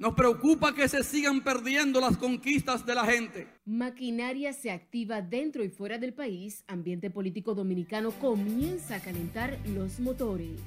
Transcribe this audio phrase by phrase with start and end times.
[0.00, 3.48] Nos preocupa que se sigan perdiendo las conquistas de la gente.
[3.64, 6.62] Maquinaria se activa dentro y fuera del país.
[6.68, 10.60] Ambiente político dominicano comienza a calentar los motores.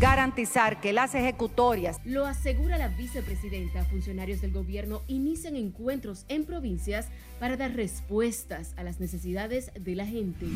[0.00, 2.00] Garantizar que las ejecutorias.
[2.04, 3.84] Lo asegura la vicepresidenta.
[3.84, 7.06] Funcionarios del gobierno inician encuentros en provincias
[7.38, 10.46] para dar respuestas a las necesidades de la gente.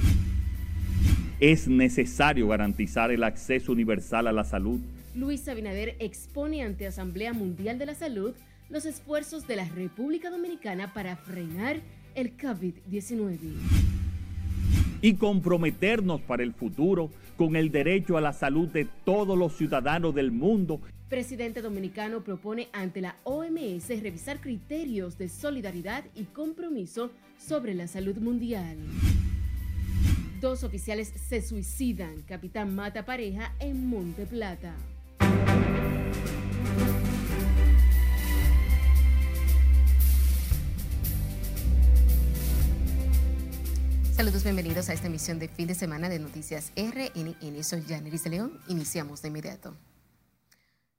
[1.38, 4.80] Es necesario garantizar el acceso universal a la salud
[5.14, 8.32] Luis Abinader expone ante Asamblea Mundial de la Salud
[8.68, 11.80] los esfuerzos de la República Dominicana para frenar
[12.14, 13.38] el COVID-19.
[15.02, 20.14] Y comprometernos para el futuro con el derecho a la salud de todos los ciudadanos
[20.14, 20.80] del mundo.
[21.08, 28.16] Presidente dominicano propone ante la OMS revisar criterios de solidaridad y compromiso sobre la salud
[28.18, 28.76] mundial.
[30.40, 32.22] Dos oficiales se suicidan.
[32.28, 34.76] Capitán mata pareja en Monte Plata.
[44.20, 47.64] Saludos, bienvenidos a esta emisión de fin de semana de Noticias RNN.
[47.64, 48.60] Soy Janeris de León.
[48.68, 49.74] Iniciamos de inmediato.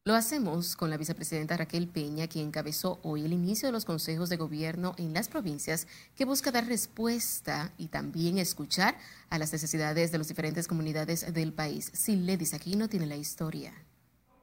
[0.04, 4.30] Lo hacemos con la vicepresidenta Raquel Peña, quien encabezó hoy el inicio de los consejos
[4.30, 8.98] de gobierno en las provincias, que busca dar respuesta y también escuchar
[9.30, 11.92] a las necesidades de las diferentes comunidades del país.
[12.56, 13.72] aquí no tiene la historia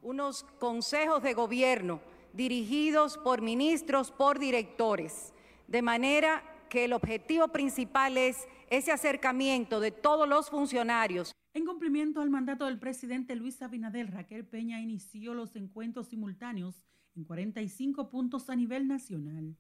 [0.03, 2.01] unos consejos de gobierno
[2.33, 5.33] dirigidos por ministros, por directores,
[5.67, 11.33] de manera que el objetivo principal es ese acercamiento de todos los funcionarios.
[11.55, 16.85] En cumplimiento al mandato del presidente Luis Abinadel, Raquel Peña inició los encuentros simultáneos
[17.17, 19.57] en 45 puntos a nivel nacional.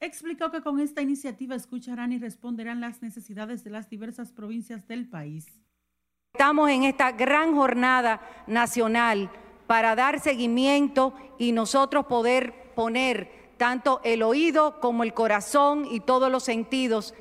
[0.00, 5.08] Explicó que con esta iniciativa escucharán y responderán las necesidades de las diversas provincias del
[5.08, 5.46] país.
[6.34, 9.30] Estamos en esta gran jornada nacional
[9.66, 16.32] para dar seguimiento y nosotros poder poner tanto el oído como el corazón y todos
[16.32, 17.12] los sentidos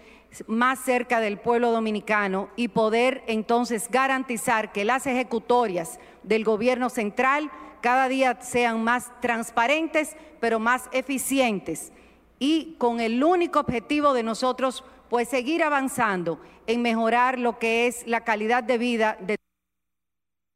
[0.48, 7.52] más cerca del pueblo dominicano y poder entonces garantizar que las ejecutorias del gobierno central
[7.82, 11.92] cada día sean más transparentes, pero más eficientes
[12.40, 18.08] y con el único objetivo de nosotros pues seguir avanzando en mejorar lo que es
[18.08, 19.36] la calidad de vida de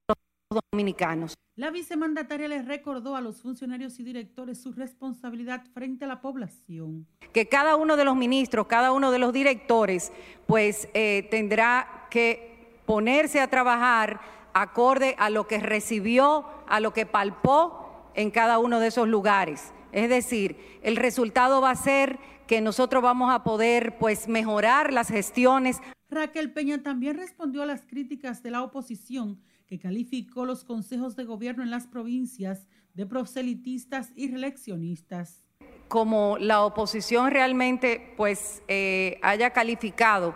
[0.08, 1.34] los dominicanos.
[1.58, 7.06] La vicemandataria les recordó a los funcionarios y directores su responsabilidad frente a la población.
[7.34, 10.14] Que cada uno de los ministros, cada uno de los directores,
[10.48, 14.22] pues eh, tendrá que ponerse a trabajar
[14.54, 19.74] acorde a lo que recibió, a lo que palpó en cada uno de esos lugares.
[19.92, 25.08] Es decir, el resultado va a ser que nosotros vamos a poder pues mejorar las
[25.08, 25.82] gestiones.
[26.10, 31.24] Raquel Peña también respondió a las críticas de la oposición que calificó los consejos de
[31.24, 35.44] gobierno en las provincias de proselitistas y reeleccionistas.
[35.88, 40.36] Como la oposición realmente pues eh, haya calificado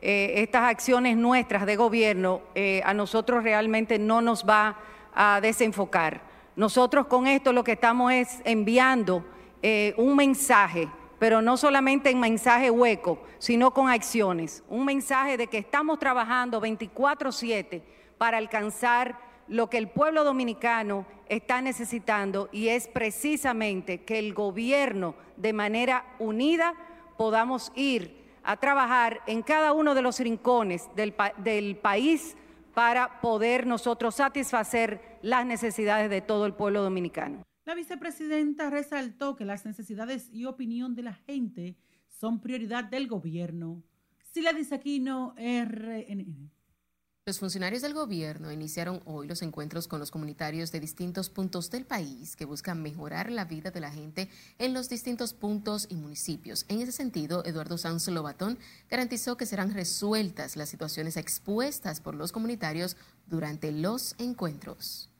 [0.00, 4.78] eh, estas acciones nuestras de gobierno, eh, a nosotros realmente no nos va
[5.14, 6.22] a desenfocar.
[6.54, 9.24] Nosotros con esto lo que estamos es enviando
[9.96, 10.88] un mensaje
[11.18, 14.62] pero no solamente en mensaje hueco, sino con acciones.
[14.68, 17.82] Un mensaje de que estamos trabajando 24/7
[18.18, 19.18] para alcanzar
[19.48, 26.04] lo que el pueblo dominicano está necesitando y es precisamente que el gobierno de manera
[26.18, 26.74] unida
[27.16, 32.36] podamos ir a trabajar en cada uno de los rincones del, del país
[32.74, 37.42] para poder nosotros satisfacer las necesidades de todo el pueblo dominicano.
[37.66, 43.82] La vicepresidenta resaltó que las necesidades y opinión de la gente son prioridad del gobierno.
[44.32, 46.52] Sila RNN.
[47.26, 51.84] Los funcionarios del gobierno iniciaron hoy los encuentros con los comunitarios de distintos puntos del
[51.84, 54.28] país que buscan mejorar la vida de la gente
[54.58, 56.66] en los distintos puntos y municipios.
[56.68, 62.30] En ese sentido, Eduardo Sanz Lobatón garantizó que serán resueltas las situaciones expuestas por los
[62.30, 62.96] comunitarios
[63.26, 65.10] durante los encuentros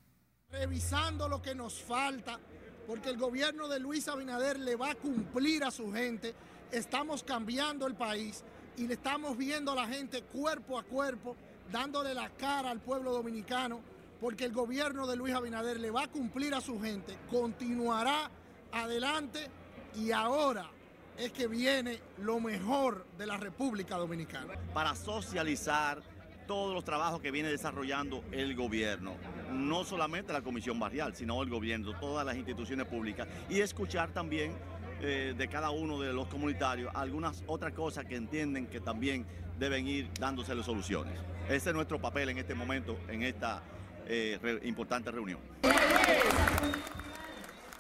[0.67, 2.39] revisando lo que nos falta,
[2.87, 6.35] porque el gobierno de Luis Abinader le va a cumplir a su gente.
[6.73, 8.43] Estamos cambiando el país
[8.77, 11.37] y le estamos viendo a la gente cuerpo a cuerpo,
[11.71, 13.81] dándole la cara al pueblo dominicano,
[14.21, 18.31] porque el gobierno de Luis Abinader le va a cumplir a su gente, continuará
[18.73, 19.49] adelante
[19.95, 20.69] y ahora
[21.17, 24.55] es que viene lo mejor de la República Dominicana.
[24.75, 26.03] Para socializar
[26.47, 29.17] todos los trabajos que viene desarrollando el gobierno,
[29.51, 34.53] no solamente la Comisión Barrial, sino el gobierno, todas las instituciones públicas, y escuchar también
[35.01, 39.27] eh, de cada uno de los comunitarios algunas otras cosas que entienden que también
[39.59, 41.19] deben ir dándose soluciones.
[41.49, 43.63] Ese es nuestro papel en este momento, en esta
[44.07, 45.41] eh, importante reunión.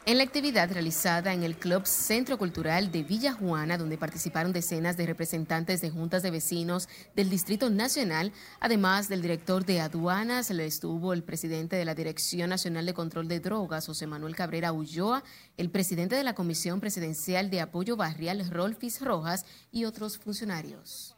[0.08, 4.97] En la actividad realizada en el Club Centro Cultural de Villa Juana, donde participaron decenas
[4.97, 8.31] de representantes de juntas de vecinos del Distrito Nacional,
[8.61, 13.26] además del director de aduanas, le estuvo el presidente de la Dirección Nacional de Control
[13.26, 15.25] de Drogas, José Manuel Cabrera Ulloa,
[15.56, 21.15] el presidente de la Comisión Presidencial de Apoyo Barrial, Rolfis Rojas, y otros funcionarios.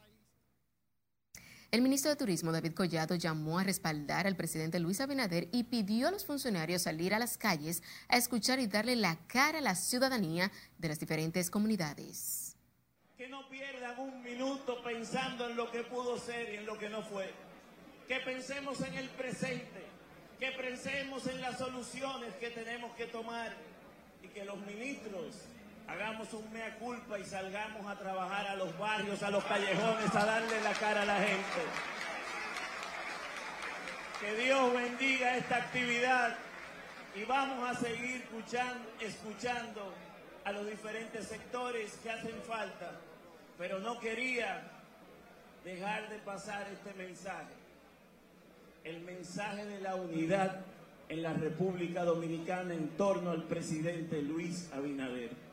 [1.71, 6.07] El ministro de Turismo, David Collado, llamó a respaldar al presidente Luis Abinader y pidió
[6.07, 9.75] a los funcionarios salir a las calles a escuchar y darle la cara a la
[9.75, 12.55] ciudadanía de las diferentes comunidades.
[13.15, 16.89] Que no pierdan un minuto pensando en lo que pudo ser y en lo que
[16.89, 17.31] no fue.
[18.07, 19.85] Que pensemos en el presente,
[20.39, 23.55] que pensemos en las soluciones que tenemos que tomar
[24.23, 25.35] y que los ministros
[25.89, 30.25] hagamos un mea culpa y salgamos a trabajar a los barrios, a los callejones, a
[30.25, 31.61] darle la cara a la gente.
[34.21, 36.35] Que Dios bendiga esta actividad
[37.15, 38.27] y vamos a seguir
[38.99, 39.93] escuchando,
[40.45, 42.91] a los diferentes sectores que hacen falta,
[43.57, 44.63] pero no quería
[45.63, 47.53] dejar de pasar este mensaje,
[48.83, 50.61] el mensaje de la unidad
[51.09, 55.48] en la República Dominicana en torno al presidente Luis Abinader.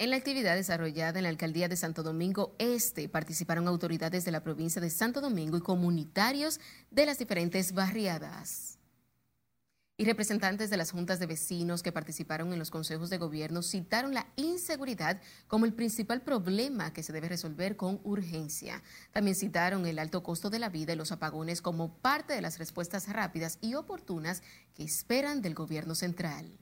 [0.00, 4.44] En la actividad desarrollada en la alcaldía de Santo Domingo Este participaron autoridades de la
[4.44, 6.60] provincia de Santo Domingo y comunitarios
[6.92, 8.78] de las diferentes barriadas.
[9.96, 14.14] Y representantes de las juntas de vecinos que participaron en los consejos de gobierno citaron
[14.14, 18.84] la inseguridad como el principal problema que se debe resolver con urgencia.
[19.10, 22.60] También citaron el alto costo de la vida y los apagones como parte de las
[22.60, 24.44] respuestas rápidas y oportunas
[24.76, 26.56] que esperan del gobierno central.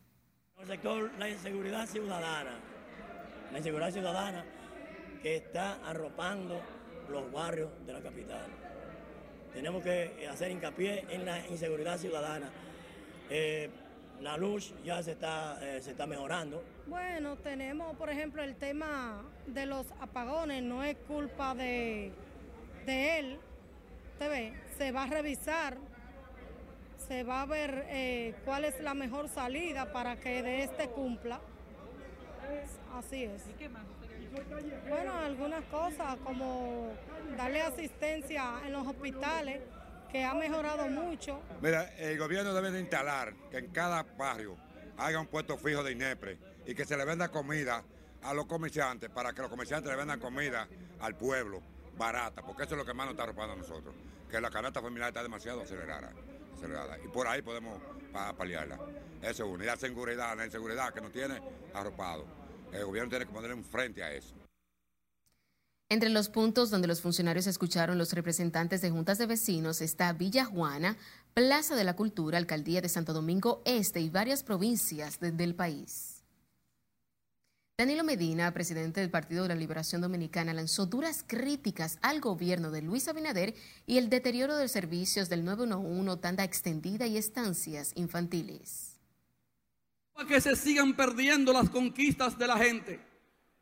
[0.58, 2.75] El sector, la inseguridad ciudadana
[3.52, 4.44] la inseguridad ciudadana
[5.22, 6.60] que está arropando
[7.08, 8.46] los barrios de la capital.
[9.52, 12.50] Tenemos que hacer hincapié en la inseguridad ciudadana.
[13.30, 13.70] Eh,
[14.20, 16.62] la luz ya se está, eh, se está mejorando.
[16.86, 22.12] Bueno, tenemos, por ejemplo, el tema de los apagones, no es culpa de,
[22.84, 23.38] de él.
[24.18, 24.52] ¿Te ve?
[24.78, 25.76] Se va a revisar,
[27.08, 31.40] se va a ver eh, cuál es la mejor salida para que de este cumpla.
[32.96, 33.42] Así es.
[33.48, 33.82] ¿Y qué más?
[34.88, 36.92] Bueno, algunas cosas como
[37.36, 39.60] darle asistencia en los hospitales,
[40.10, 41.40] que ha mejorado mucho.
[41.60, 44.56] Mira, el gobierno debe de instalar que en cada barrio
[44.98, 47.82] haya un puesto fijo de INEPRE y que se le venda comida
[48.22, 50.68] a los comerciantes para que los comerciantes le vendan comida
[51.00, 51.60] al pueblo
[51.98, 53.94] barata, porque eso es lo que más nos está arropando a nosotros,
[54.30, 56.12] que la canasta familiar está demasiado acelerada,
[56.56, 57.80] acelerada y por ahí podemos
[58.36, 58.78] paliarla.
[59.22, 59.64] Eso es una.
[59.64, 61.40] Y la seguridad, la inseguridad que nos tiene
[61.74, 62.35] arropado.
[62.72, 64.34] El gobierno tiene que poner un frente a eso.
[65.88, 70.44] Entre los puntos donde los funcionarios escucharon los representantes de juntas de vecinos está Villa
[70.44, 70.96] Juana,
[71.32, 76.24] Plaza de la Cultura, Alcaldía de Santo Domingo Este y varias provincias del país.
[77.78, 82.82] Danilo Medina, presidente del Partido de la Liberación Dominicana, lanzó duras críticas al gobierno de
[82.82, 83.54] Luis Abinader
[83.86, 88.85] y el deterioro de servicios del 911, tanda extendida y estancias infantiles
[90.24, 93.00] que se sigan perdiendo las conquistas de la gente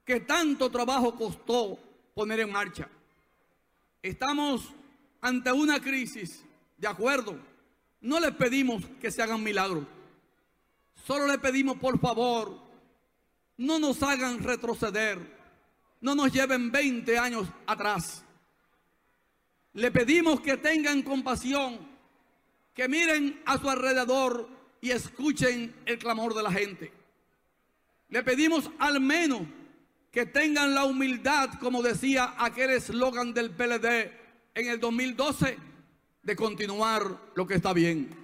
[0.04, 1.78] que tanto trabajo costó
[2.14, 2.88] poner en marcha.
[4.02, 4.72] Estamos
[5.20, 6.44] ante una crisis,
[6.76, 7.38] de acuerdo.
[8.00, 9.84] No le pedimos que se hagan milagros.
[11.06, 12.58] Solo le pedimos, por favor,
[13.56, 15.34] no nos hagan retroceder.
[16.00, 18.22] No nos lleven 20 años atrás.
[19.72, 21.78] Le pedimos que tengan compasión,
[22.74, 24.48] que miren a su alrededor
[24.84, 26.92] y escuchen el clamor de la gente.
[28.10, 29.40] Le pedimos al menos
[30.10, 34.12] que tengan la humildad, como decía aquel eslogan del PLD
[34.54, 35.56] en el 2012,
[36.22, 38.23] de continuar lo que está bien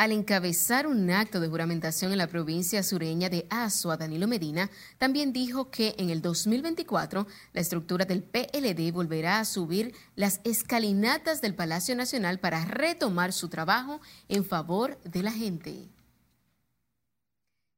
[0.00, 5.30] al encabezar un acto de juramentación en la provincia sureña de Azua, Danilo Medina también
[5.30, 11.54] dijo que en el 2024 la estructura del PLD volverá a subir las escalinatas del
[11.54, 15.90] Palacio Nacional para retomar su trabajo en favor de la gente.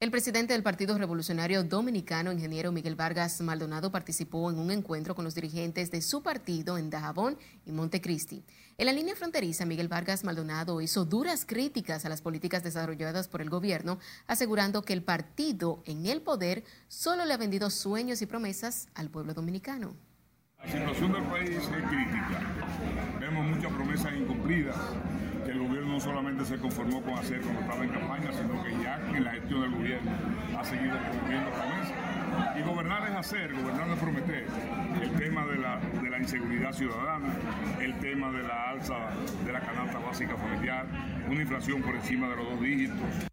[0.03, 5.25] El presidente del Partido Revolucionario Dominicano, ingeniero Miguel Vargas Maldonado, participó en un encuentro con
[5.25, 8.43] los dirigentes de su partido en Dajabón y Montecristi.
[8.79, 13.43] En la línea fronteriza, Miguel Vargas Maldonado hizo duras críticas a las políticas desarrolladas por
[13.43, 18.27] el gobierno, asegurando que el partido en el poder solo le ha vendido sueños y
[18.27, 19.95] promesas al pueblo dominicano.
[20.59, 23.21] La situación del país es crítica.
[23.21, 24.77] Vemos muchas promesas incumplidas
[26.03, 29.61] solamente se conformó con hacer cuando estaba en campaña, sino que ya en la gestión
[29.63, 30.11] del gobierno
[30.59, 32.59] ha seguido cumpliendo promesas.
[32.59, 34.47] Y gobernar es hacer, gobernar es prometer.
[35.01, 37.29] El tema de la, de la inseguridad ciudadana,
[37.81, 38.95] el tema de la alza
[39.45, 40.87] de la canasta básica familiar,
[41.31, 43.32] una inflación por encima de los dos dígitos.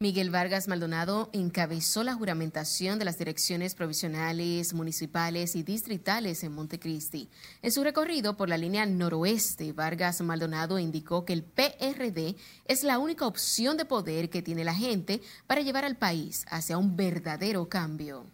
[0.00, 7.28] Miguel Vargas Maldonado encabezó la juramentación de las direcciones provisionales, municipales y distritales en Montecristi.
[7.62, 12.36] En su recorrido por la línea noroeste, Vargas Maldonado indicó que el PRD
[12.66, 16.78] es la única opción de poder que tiene la gente para llevar al país hacia
[16.78, 18.24] un verdadero cambio.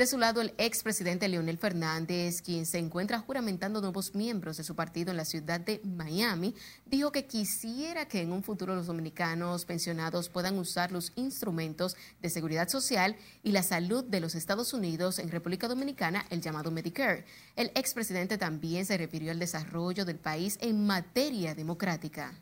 [0.00, 4.74] De su lado, el expresidente Leonel Fernández, quien se encuentra juramentando nuevos miembros de su
[4.74, 6.54] partido en la ciudad de Miami,
[6.86, 12.30] dijo que quisiera que en un futuro los dominicanos pensionados puedan usar los instrumentos de
[12.30, 17.26] seguridad social y la salud de los Estados Unidos en República Dominicana, el llamado Medicare.
[17.54, 22.32] El expresidente también se refirió al desarrollo del país en materia democrática.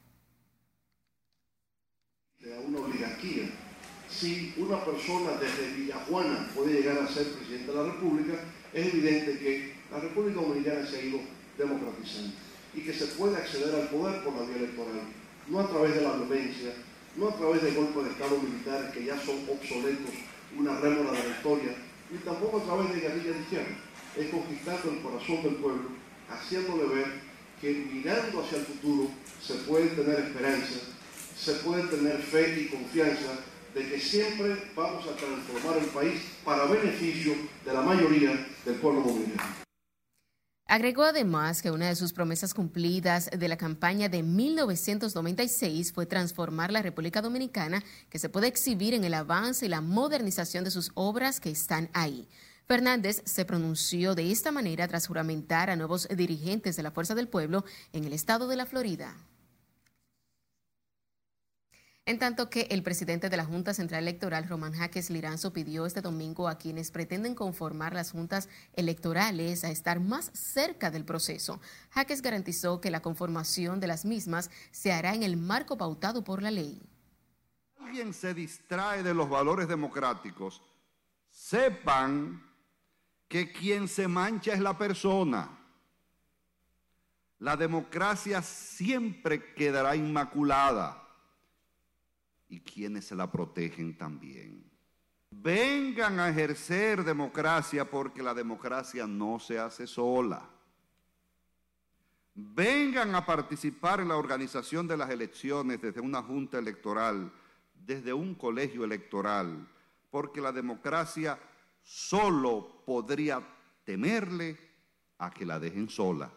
[4.18, 8.34] Si una persona desde Villajuana puede llegar a ser presidente de la República,
[8.72, 11.20] es evidente que la República Dominicana se ha ido
[11.56, 12.32] democratizando
[12.74, 15.02] y que se puede acceder al poder por la vía electoral,
[15.48, 16.72] no a través de la violencia,
[17.16, 20.14] no a través de golpes de Estado militares que ya son obsoletos,
[20.56, 21.76] una rémora de la historia,
[22.10, 23.76] ni tampoco a través de guerrillas de izquierda.
[24.16, 25.88] Es conquistando el corazón del pueblo,
[26.28, 27.06] haciéndole ver
[27.60, 29.10] que mirando hacia el futuro
[29.40, 30.80] se puede tener esperanza,
[31.36, 33.38] se puede tener fe y confianza
[33.78, 38.30] de que siempre vamos a transformar el país para beneficio de la mayoría
[38.64, 39.04] del pueblo.
[40.66, 46.72] Agregó además que una de sus promesas cumplidas de la campaña de 1996 fue transformar
[46.72, 50.90] la República Dominicana, que se puede exhibir en el avance y la modernización de sus
[50.94, 52.28] obras que están ahí.
[52.66, 57.28] Fernández se pronunció de esta manera tras juramentar a nuevos dirigentes de la Fuerza del
[57.28, 59.16] Pueblo en el estado de la Florida.
[62.08, 66.00] En tanto que el presidente de la Junta Central Electoral, Román Jaques Liranzo, pidió este
[66.00, 71.60] domingo a quienes pretenden conformar las juntas electorales a estar más cerca del proceso.
[71.90, 76.40] Jaques garantizó que la conformación de las mismas se hará en el marco pautado por
[76.40, 76.80] la ley.
[77.78, 80.62] Alguien se distrae de los valores democráticos,
[81.30, 82.42] sepan
[83.28, 85.58] que quien se mancha es la persona.
[87.38, 91.04] La democracia siempre quedará inmaculada
[92.48, 94.64] y quienes la protegen también.
[95.30, 100.48] Vengan a ejercer democracia porque la democracia no se hace sola.
[102.34, 107.32] Vengan a participar en la organización de las elecciones desde una junta electoral,
[107.74, 109.68] desde un colegio electoral,
[110.10, 111.38] porque la democracia
[111.82, 113.42] solo podría
[113.84, 114.58] temerle
[115.18, 116.30] a que la dejen sola.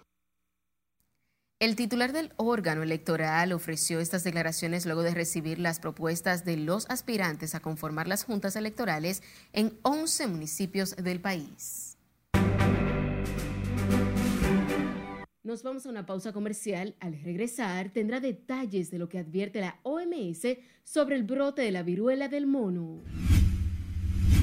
[1.61, 6.89] El titular del órgano electoral ofreció estas declaraciones luego de recibir las propuestas de los
[6.89, 9.21] aspirantes a conformar las juntas electorales
[9.53, 11.99] en 11 municipios del país.
[15.43, 16.95] Nos vamos a una pausa comercial.
[16.99, 21.83] Al regresar tendrá detalles de lo que advierte la OMS sobre el brote de la
[21.83, 23.03] viruela del mono.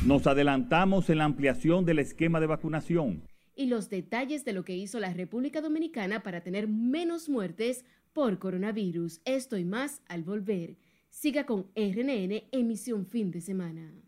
[0.06, 3.27] Nos adelantamos en la ampliación del esquema de vacunación
[3.58, 8.38] y los detalles de lo que hizo la República Dominicana para tener menos muertes por
[8.38, 9.20] coronavirus.
[9.24, 10.76] Esto y más al volver.
[11.10, 14.07] Siga con RNN emisión fin de semana.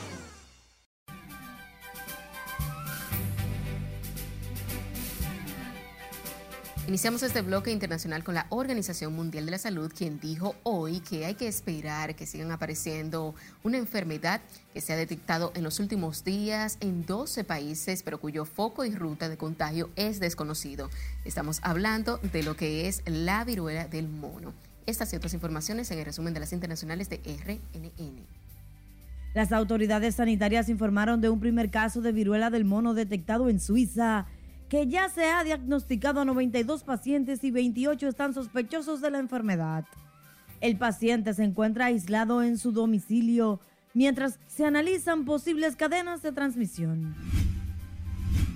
[6.91, 11.25] Iniciamos este bloque internacional con la Organización Mundial de la Salud, quien dijo hoy que
[11.25, 13.33] hay que esperar que sigan apareciendo
[13.63, 14.41] una enfermedad
[14.73, 18.93] que se ha detectado en los últimos días en 12 países, pero cuyo foco y
[18.93, 20.89] ruta de contagio es desconocido.
[21.23, 24.53] Estamos hablando de lo que es la viruela del mono.
[24.85, 28.25] Estas y otras informaciones en el resumen de las internacionales de RNN.
[29.33, 34.25] Las autoridades sanitarias informaron de un primer caso de viruela del mono detectado en Suiza
[34.71, 39.83] que ya se ha diagnosticado a 92 pacientes y 28 están sospechosos de la enfermedad.
[40.61, 43.59] El paciente se encuentra aislado en su domicilio
[43.93, 47.13] mientras se analizan posibles cadenas de transmisión.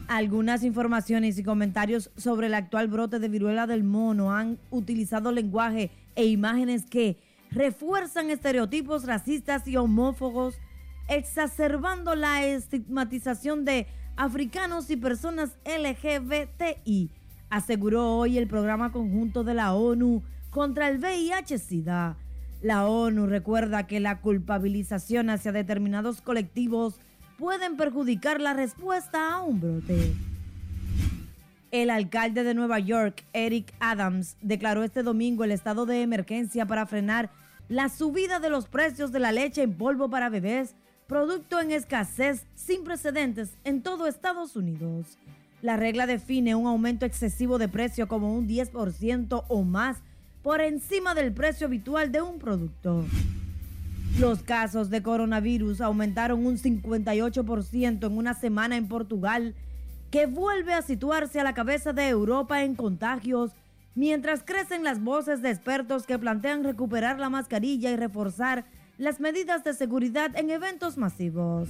[0.07, 5.91] Algunas informaciones y comentarios sobre el actual brote de viruela del mono han utilizado lenguaje
[6.15, 7.17] e imágenes que
[7.51, 10.55] refuerzan estereotipos racistas y homófobos,
[11.09, 13.85] exacerbando la estigmatización de
[14.17, 17.11] africanos y personas LGBTI,
[17.49, 22.17] aseguró hoy el programa conjunto de la ONU contra el VIH-Sida.
[22.61, 26.99] La ONU recuerda que la culpabilización hacia determinados colectivos
[27.37, 30.13] pueden perjudicar la respuesta a un brote.
[31.71, 36.85] El alcalde de Nueva York, Eric Adams, declaró este domingo el estado de emergencia para
[36.85, 37.29] frenar
[37.67, 40.75] la subida de los precios de la leche en polvo para bebés,
[41.07, 45.17] producto en escasez sin precedentes en todo Estados Unidos.
[45.61, 49.97] La regla define un aumento excesivo de precio como un 10% o más
[50.41, 53.05] por encima del precio habitual de un producto.
[54.19, 59.55] Los casos de coronavirus aumentaron un 58% en una semana en Portugal,
[60.09, 63.51] que vuelve a situarse a la cabeza de Europa en contagios,
[63.95, 68.65] mientras crecen las voces de expertos que plantean recuperar la mascarilla y reforzar
[68.97, 71.69] las medidas de seguridad en eventos masivos.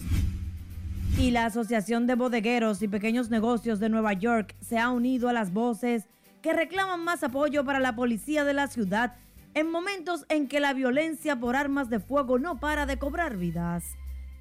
[1.17, 5.33] Y la Asociación de Bodegueros y Pequeños Negocios de Nueva York se ha unido a
[5.33, 6.05] las voces
[6.41, 9.15] que reclaman más apoyo para la policía de la ciudad
[9.55, 13.85] en momentos en que la violencia por armas de fuego no para de cobrar vidas.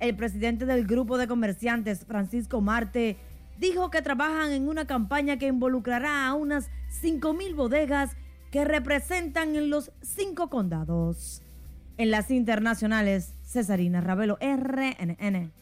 [0.00, 3.16] El presidente del grupo de comerciantes, Francisco Marte,
[3.58, 6.68] dijo que trabajan en una campaña que involucrará a unas
[7.00, 8.10] 5.000 bodegas
[8.50, 11.43] que representan en los cinco condados.
[11.96, 15.52] En las internacionales, Cesarina Ravelo, RNN.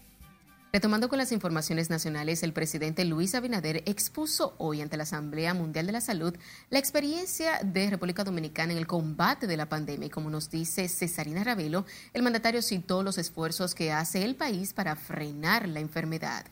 [0.73, 5.85] Retomando con las informaciones nacionales, el presidente Luis Abinader expuso hoy ante la Asamblea Mundial
[5.85, 6.35] de la Salud
[6.71, 10.89] la experiencia de República Dominicana en el combate de la pandemia y como nos dice
[10.89, 11.85] Cesarina Ravelo,
[12.15, 16.47] el mandatario citó los esfuerzos que hace el país para frenar la enfermedad.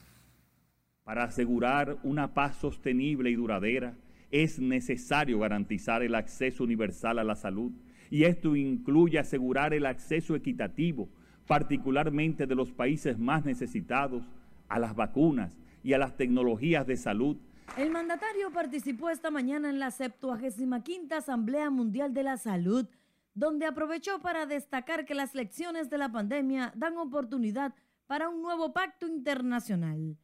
[1.05, 3.95] Para asegurar una paz sostenible y duradera,
[4.31, 7.73] es necesario garantizar el acceso universal a la salud
[8.11, 11.09] y esto incluye asegurar el acceso equitativo
[11.51, 14.23] particularmente de los países más necesitados,
[14.69, 17.39] a las vacunas y a las tecnologías de salud.
[17.77, 22.87] El mandatario participó esta mañana en la 75 Asamblea Mundial de la Salud,
[23.35, 27.75] donde aprovechó para destacar que las lecciones de la pandemia dan oportunidad
[28.07, 30.17] para un nuevo pacto internacional.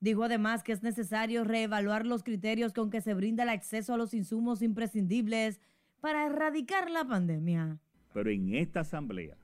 [0.00, 3.96] Dijo además que es necesario reevaluar los criterios con que se brinda el acceso a
[3.96, 5.60] los insumos imprescindibles
[6.04, 7.78] para erradicar la pandemia.
[8.12, 9.38] Pero en esta asamblea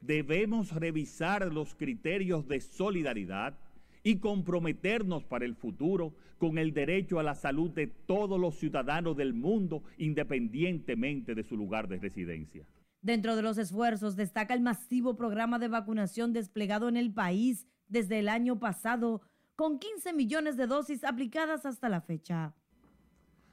[0.00, 3.58] debemos revisar los criterios de solidaridad
[4.04, 9.16] y comprometernos para el futuro con el derecho a la salud de todos los ciudadanos
[9.16, 12.64] del mundo independientemente de su lugar de residencia.
[13.02, 18.20] Dentro de los esfuerzos destaca el masivo programa de vacunación desplegado en el país desde
[18.20, 19.20] el año pasado,
[19.56, 22.54] con 15 millones de dosis aplicadas hasta la fecha.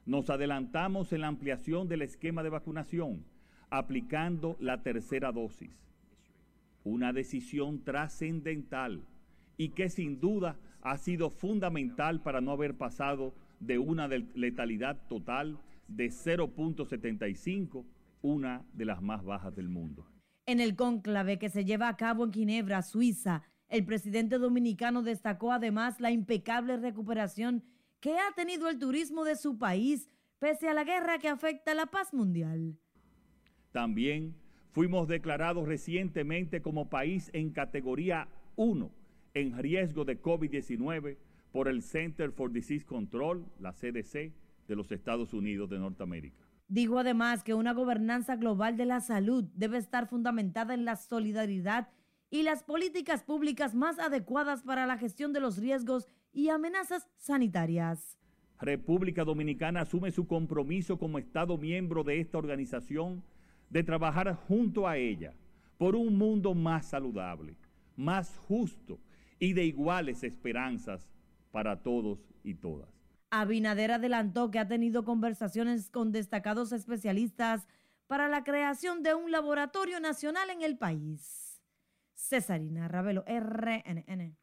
[0.06, 3.24] Nos adelantamos en la ampliación del esquema de vacunación,
[3.70, 5.86] aplicando la tercera dosis
[6.86, 9.02] una decisión trascendental
[9.56, 15.58] y que sin duda ha sido fundamental para no haber pasado de una letalidad total
[15.88, 17.84] de 0.75,
[18.22, 20.06] una de las más bajas del mundo.
[20.46, 25.52] En el cónclave que se lleva a cabo en Ginebra, Suiza, el presidente dominicano destacó
[25.52, 27.64] además la impecable recuperación
[28.06, 31.86] que ha tenido el turismo de su país pese a la guerra que afecta la
[31.86, 32.78] paz mundial.
[33.72, 34.36] También
[34.76, 38.90] Fuimos declarados recientemente como país en categoría 1
[39.32, 41.16] en riesgo de COVID-19
[41.50, 44.34] por el Center for Disease Control, la CDC,
[44.68, 46.46] de los Estados Unidos de Norteamérica.
[46.68, 51.88] Dijo además que una gobernanza global de la salud debe estar fundamentada en la solidaridad
[52.28, 56.06] y las políticas públicas más adecuadas para la gestión de los riesgos
[56.36, 58.18] y amenazas sanitarias.
[58.60, 63.24] República Dominicana asume su compromiso como Estado miembro de esta organización
[63.70, 65.32] de trabajar junto a ella
[65.78, 67.56] por un mundo más saludable,
[67.96, 69.00] más justo
[69.38, 71.08] y de iguales esperanzas
[71.52, 72.90] para todos y todas.
[73.30, 77.66] Abinader adelantó que ha tenido conversaciones con destacados especialistas
[78.06, 81.62] para la creación de un laboratorio nacional en el país.
[82.14, 84.36] Cesarina Ravelo, RNN.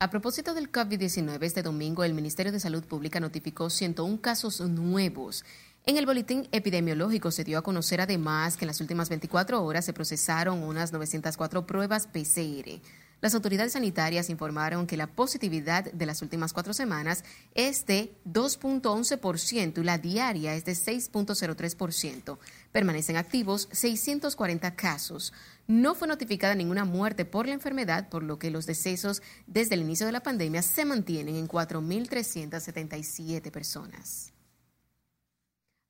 [0.00, 5.44] A propósito del COVID-19, este domingo el Ministerio de Salud Pública notificó 101 casos nuevos
[5.88, 9.86] en el boletín epidemiológico se dio a conocer además que en las últimas 24 horas
[9.86, 12.82] se procesaron unas 904 pruebas PCR.
[13.20, 19.80] Las autoridades sanitarias informaron que la positividad de las últimas cuatro semanas es de 2.11%
[19.80, 22.38] y la diaria es de 6.03%.
[22.70, 25.32] Permanecen activos 640 casos.
[25.66, 29.82] No fue notificada ninguna muerte por la enfermedad, por lo que los decesos desde el
[29.82, 34.37] inicio de la pandemia se mantienen en 4.377 personas.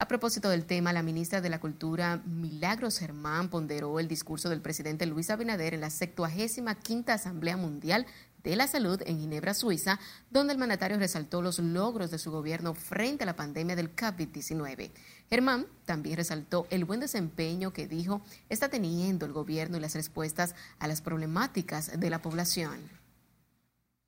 [0.01, 4.61] A propósito del tema, la ministra de la Cultura, Milagros Germán, ponderó el discurso del
[4.61, 8.07] presidente Luis Abinader en la 75 Asamblea Mundial
[8.45, 9.99] de la Salud en Ginebra, Suiza,
[10.31, 14.93] donde el mandatario resaltó los logros de su gobierno frente a la pandemia del COVID-19.
[15.29, 20.55] Germán también resaltó el buen desempeño que dijo está teniendo el gobierno y las respuestas
[20.79, 22.79] a las problemáticas de la población.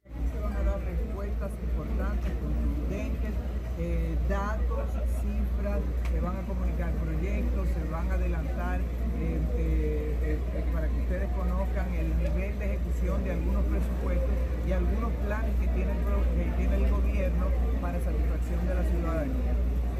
[0.04, 3.34] Se van a dar respuestas importantes, contundentes,
[3.82, 4.90] eh, datos,
[5.22, 5.80] cifras,
[6.20, 12.16] van a comunicar proyectos, se van a adelantar eh, eh, para que ustedes conozcan el
[12.16, 14.30] nivel de ejecución de algunos presupuestos
[14.66, 17.46] y algunos planes que tiene el, gobierno
[17.80, 19.52] para satisfacción de la ciudadanía.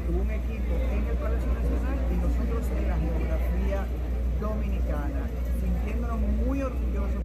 [0.09, 3.85] Un equipo en el Palacio Nacional y nosotros en la geografía
[4.39, 5.27] dominicana,
[5.59, 7.21] sintiéndonos muy orgullosos.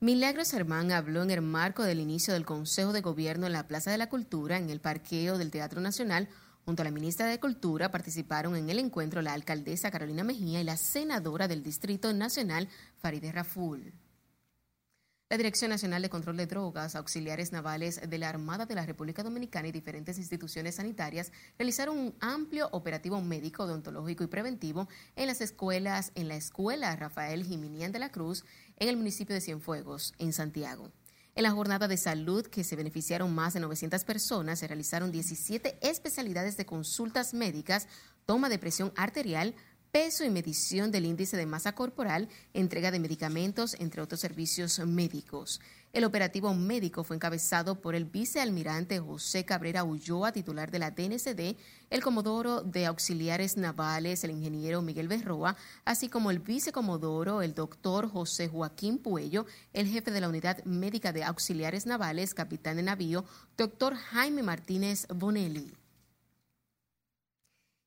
[0.00, 3.90] Milagros Germán habló en el marco del inicio del Consejo de Gobierno en la Plaza
[3.90, 6.28] de la Cultura, en el parqueo del Teatro Nacional.
[6.68, 10.64] Junto a la ministra de Cultura participaron en el encuentro la alcaldesa Carolina Mejía y
[10.64, 13.94] la senadora del Distrito Nacional, Farideh Raful.
[15.30, 19.22] La Dirección Nacional de Control de Drogas, auxiliares navales de la Armada de la República
[19.22, 25.40] Dominicana y diferentes instituciones sanitarias realizaron un amplio operativo médico, odontológico y preventivo en las
[25.40, 28.44] escuelas, en la Escuela Rafael Jiminián de la Cruz,
[28.76, 30.90] en el municipio de Cienfuegos, en Santiago.
[31.38, 35.78] En la jornada de salud, que se beneficiaron más de 900 personas, se realizaron 17
[35.82, 37.86] especialidades de consultas médicas,
[38.26, 39.54] toma de presión arterial,
[39.92, 45.60] peso y medición del índice de masa corporal, entrega de medicamentos, entre otros servicios médicos.
[45.98, 51.56] El operativo médico fue encabezado por el vicealmirante José Cabrera Ulloa, titular de la DNCD,
[51.90, 58.08] el comodoro de auxiliares navales, el ingeniero Miguel Berroa, así como el vicecomodoro, el doctor
[58.08, 63.24] José Joaquín Puello, el jefe de la unidad médica de auxiliares navales, capitán de navío,
[63.56, 65.74] doctor Jaime Martínez Bonelli.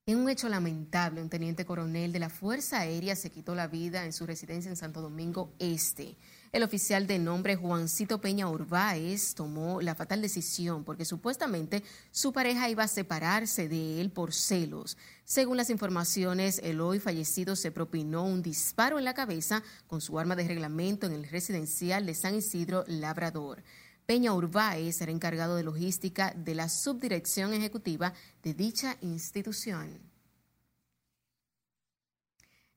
[0.06, 4.04] En un hecho lamentable, un teniente coronel de la Fuerza Aérea se quitó la vida
[4.04, 6.18] en su residencia en Santo Domingo Este.
[6.52, 12.70] El oficial de nombre Juancito Peña Urbáez tomó la fatal decisión porque supuestamente su pareja
[12.70, 14.98] iba a separarse de él por celos.
[15.24, 20.20] Según las informaciones, el hoy fallecido se propinó un disparo en la cabeza con su
[20.20, 23.64] arma de reglamento en el residencial de San Isidro Labrador.
[24.06, 28.12] Peña Urbáez será encargado de logística de la subdirección ejecutiva
[28.44, 30.11] de dicha institución.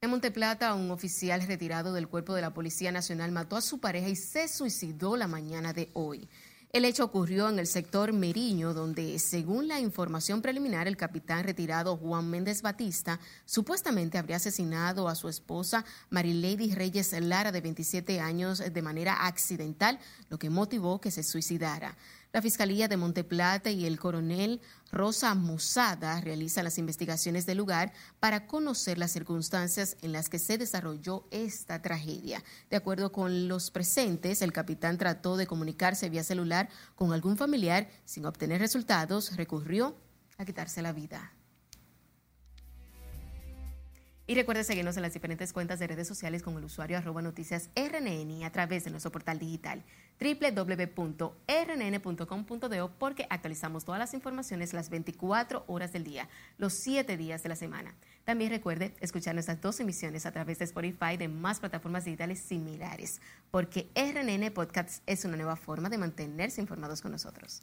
[0.04, 4.10] En Monteplata, un oficial retirado del cuerpo de la Policía Nacional mató a su pareja
[4.10, 6.28] y se suicidó la mañana de hoy.
[6.74, 11.96] El hecho ocurrió en el sector Meriño, donde, según la información preliminar, el capitán retirado
[11.96, 18.58] Juan Méndez Batista supuestamente habría asesinado a su esposa Marilady Reyes Lara, de 27 años,
[18.58, 21.96] de manera accidental, lo que motivó que se suicidara.
[22.34, 24.60] La Fiscalía de Monteplata y el coronel
[24.94, 30.56] Rosa Musada realizan las investigaciones del lugar para conocer las circunstancias en las que se
[30.56, 32.42] desarrolló esta tragedia.
[32.70, 37.88] De acuerdo con los presentes, el capitán trató de comunicarse vía celular con algún familiar
[38.04, 39.96] sin obtener resultados, recurrió
[40.38, 41.32] a quitarse la vida.
[44.26, 47.68] Y recuerde seguirnos en las diferentes cuentas de redes sociales con el usuario arroba noticias
[47.76, 49.84] RNN a través de nuestro portal digital
[50.18, 51.34] www.rnn.com.do
[52.98, 57.56] porque actualizamos todas las informaciones las 24 horas del día, los 7 días de la
[57.56, 57.94] semana.
[58.24, 62.38] También recuerde escuchar nuestras dos emisiones a través de Spotify y de más plataformas digitales
[62.38, 67.62] similares, porque RNN Podcasts es una nueva forma de mantenerse informados con nosotros.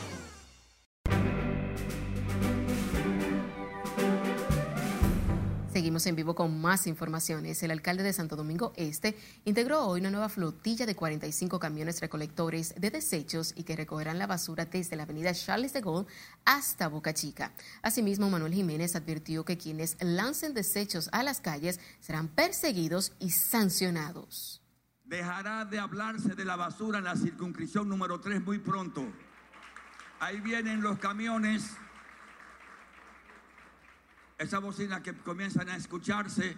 [5.81, 7.63] Seguimos en vivo con más informaciones.
[7.63, 12.75] El alcalde de Santo Domingo Este integró hoy una nueva flotilla de 45 camiones recolectores
[12.77, 16.07] de desechos y que recogerán la basura desde la avenida Charles de Gaulle
[16.45, 17.51] hasta Boca Chica.
[17.81, 24.61] Asimismo, Manuel Jiménez advirtió que quienes lancen desechos a las calles serán perseguidos y sancionados.
[25.03, 29.03] Dejará de hablarse de la basura en la circunscripción número 3 muy pronto.
[30.19, 31.75] Ahí vienen los camiones
[34.41, 36.57] esas bocinas que comienzan a escucharse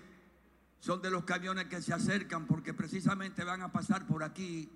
[0.80, 4.70] son de los camiones que se acercan porque precisamente van a pasar por aquí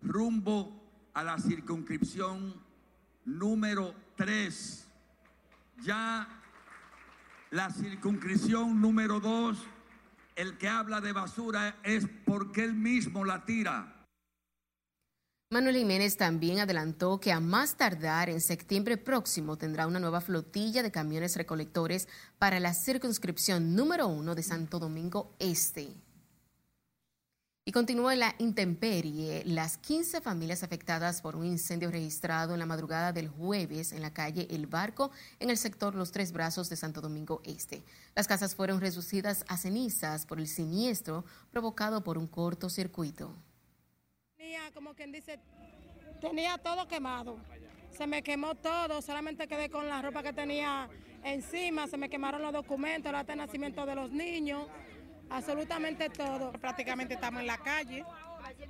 [0.00, 0.80] rumbo
[1.12, 2.54] a la circunscripción
[3.24, 4.88] número 3.
[5.82, 6.28] Ya
[7.50, 9.58] la circunscripción número 2,
[10.36, 14.01] el que habla de basura es porque él mismo la tira.
[15.52, 20.82] Manuel Jiménez también adelantó que a más tardar en septiembre próximo tendrá una nueva flotilla
[20.82, 25.92] de camiones recolectores para la circunscripción número uno de Santo Domingo Este.
[27.66, 29.42] Y continúa la intemperie.
[29.44, 34.14] Las 15 familias afectadas por un incendio registrado en la madrugada del jueves en la
[34.14, 37.84] calle El Barco, en el sector Los Tres Brazos de Santo Domingo Este.
[38.14, 43.36] Las casas fueron reducidas a cenizas por el siniestro provocado por un cortocircuito.
[44.74, 45.38] Como quien dice,
[46.20, 47.38] tenía todo quemado.
[47.90, 50.88] Se me quemó todo, solamente quedé con la ropa que tenía
[51.24, 54.66] encima, se me quemaron los documentos, el acta de nacimiento de los niños
[55.32, 56.52] absolutamente todo.
[56.52, 58.04] Prácticamente estamos en la calle.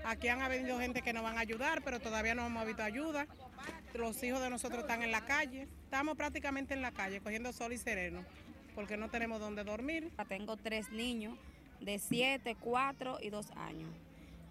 [0.05, 3.27] Aquí han venido gente que nos van a ayudar, pero todavía no hemos visto ayuda.
[3.95, 5.69] Los hijos de nosotros están en la calle.
[5.85, 8.25] Estamos prácticamente en la calle, cogiendo sol y sereno,
[8.75, 10.13] porque no tenemos dónde dormir.
[10.29, 11.37] Tengo tres niños
[11.81, 13.91] de 7, 4 y 2 años.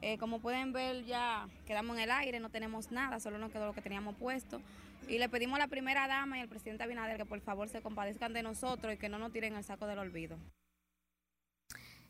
[0.01, 3.67] Eh, como pueden ver, ya quedamos en el aire, no tenemos nada, solo nos quedó
[3.67, 4.59] lo que teníamos puesto.
[5.07, 7.81] Y le pedimos a la primera dama y al presidente Abinader que por favor se
[7.81, 10.37] compadezcan de nosotros y que no nos tiren el saco del olvido.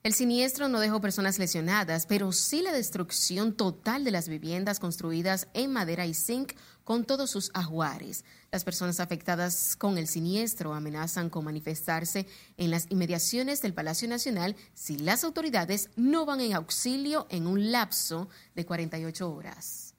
[0.04, 5.48] El siniestro no dejó personas lesionadas, pero sí la destrucción total de las viviendas construidas
[5.54, 8.26] en madera y zinc con todos sus ajuares.
[8.52, 12.26] Las personas afectadas con el siniestro amenazan con manifestarse
[12.58, 17.72] en las inmediaciones del Palacio Nacional si las autoridades no van en auxilio en un
[17.72, 19.91] lapso de 48 horas.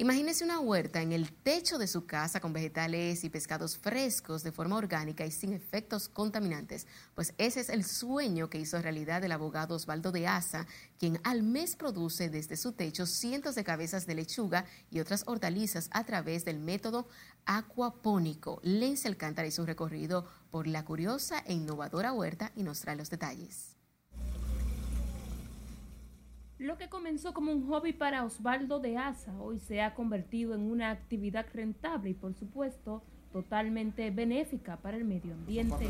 [0.00, 4.52] Imagínese una huerta en el techo de su casa con vegetales y pescados frescos de
[4.52, 6.86] forma orgánica y sin efectos contaminantes.
[7.16, 10.68] Pues ese es el sueño que hizo realidad el abogado Osvaldo de Asa,
[11.00, 15.88] quien al mes produce desde su techo cientos de cabezas de lechuga y otras hortalizas
[15.90, 17.08] a través del método
[17.44, 18.60] acuapónico.
[18.62, 23.10] Lenz Alcántara hizo un recorrido por la curiosa e innovadora huerta y nos trae los
[23.10, 23.77] detalles.
[26.58, 30.62] Lo que comenzó como un hobby para Osvaldo de Asa hoy se ha convertido en
[30.62, 35.86] una actividad rentable y por supuesto totalmente benéfica para el medio ambiente.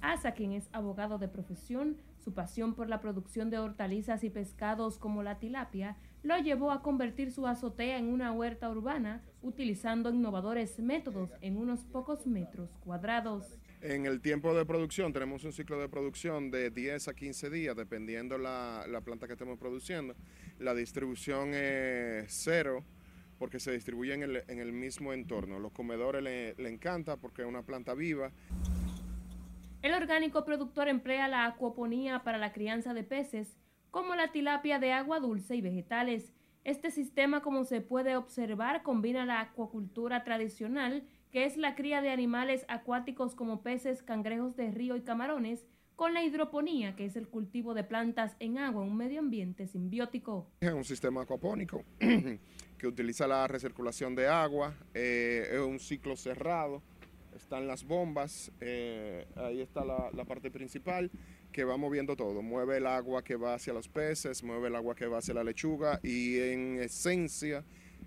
[0.00, 4.98] Asa, quien es abogado de profesión, su pasión por la producción de hortalizas y pescados
[4.98, 10.80] como la tilapia lo llevó a convertir su azotea en una huerta urbana utilizando innovadores
[10.80, 13.60] métodos en unos pocos metros cuadrados.
[13.84, 17.76] En el tiempo de producción tenemos un ciclo de producción de 10 a 15 días,
[17.76, 20.14] dependiendo la, la planta que estemos produciendo.
[20.58, 22.82] La distribución es cero
[23.38, 25.58] porque se distribuye en el, en el mismo entorno.
[25.58, 28.32] Los comedores le, encanta porque es una planta viva.
[29.82, 33.58] El orgánico productor emplea la acuaponía para la crianza de peces,
[33.90, 36.32] como la tilapia de agua dulce y vegetales.
[36.64, 42.10] Este sistema, como se puede observar, combina la acuacultura tradicional que es la cría de
[42.10, 45.66] animales acuáticos como peces, cangrejos de río y camarones,
[45.96, 50.48] con la hidroponía, que es el cultivo de plantas en agua, un medio ambiente simbiótico.
[50.60, 51.82] Es un sistema acuapónico
[52.78, 56.84] que utiliza la recirculación de agua, eh, es un ciclo cerrado,
[57.34, 61.10] están las bombas, eh, ahí está la, la parte principal
[61.50, 64.94] que va moviendo todo, mueve el agua que va hacia los peces, mueve el agua
[64.94, 67.64] que va hacia la lechuga y en esencia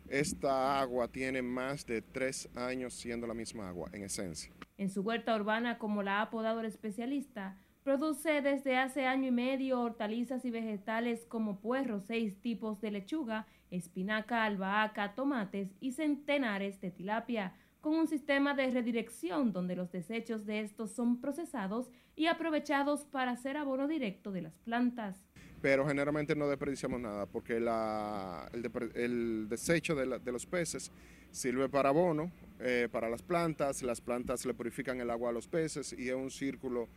[0.10, 4.54] esta agua tiene más de tres años siendo la misma agua, en esencia.
[4.78, 9.32] En su huerta urbana, como la ha apodado el especialista, produce desde hace año y
[9.32, 16.82] medio hortalizas y vegetales como puerro, seis tipos de lechuga, espinaca, albahaca, tomates y centenares
[16.82, 22.28] de tilapia, con un sistema de redirección donde los desechos de estos son procesados y
[22.28, 25.24] aprovechados para hacer abono directo de las plantas
[25.62, 30.92] pero generalmente no desperdiciamos nada porque el, desecho de, los peces
[31.32, 35.48] sirve para abono, eh, para las plantas, las plantas le purifican el agua a los
[35.48, 36.88] peces y es un círculo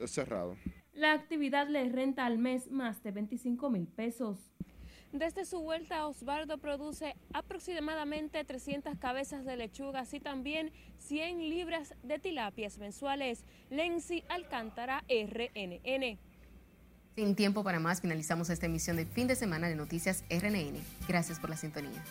[0.00, 0.56] eh, cerrado.
[0.94, 4.52] La actividad le renta al mes más de 25 mil pesos.
[5.12, 12.20] Desde su vuelta, Osvaldo produce aproximadamente 300 cabezas de lechugas y también 100 libras de
[12.20, 13.44] tilapias mensuales.
[13.70, 16.29] Lenzi Alcántara, RNN.
[17.20, 20.80] Sin tiempo para más, finalizamos esta emisión de fin de semana de Noticias RNN.
[21.06, 22.02] Gracias por la sintonía.